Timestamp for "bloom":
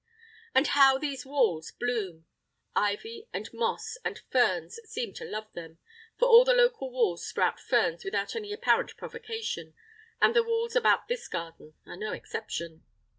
1.71-2.25